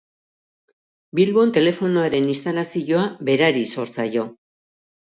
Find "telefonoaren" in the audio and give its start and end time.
1.59-2.27